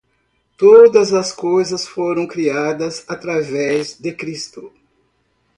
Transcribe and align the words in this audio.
Todas 0.57 1.13
as 1.13 1.31
coisas 1.31 1.87
foram 1.87 2.25
criadas 2.25 3.05
através 3.07 3.99
de 3.99 4.11
Cristo 4.11 4.73